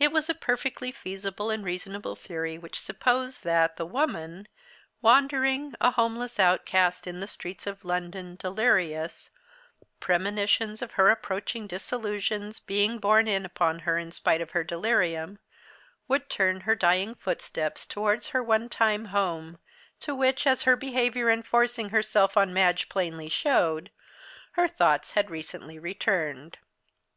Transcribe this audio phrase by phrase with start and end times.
[0.00, 4.48] It was a perfectly feasible and reasonable theory which supposed that the woman,
[5.00, 9.30] wandering, a homeless outcast, in the streets of London, delirious,
[10.00, 15.38] premonitions of her approaching dissolution being borne in upon her in spite of her delirium,
[16.08, 19.56] would turn her dying footsteps towards her one time home,
[20.00, 23.92] to which, as her behaviour in forcing herself on Madge plainly showed,
[24.54, 26.58] her thoughts had recently returned.